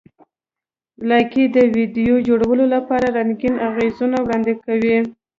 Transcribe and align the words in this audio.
لایکي 1.09 1.43
د 1.55 1.57
ویډیو 1.75 2.13
جوړولو 2.27 2.65
لپاره 2.75 3.07
رنګین 3.17 3.55
اغېزونه 3.69 4.17
وړاندې 4.21 4.53
کوي. 4.65 4.97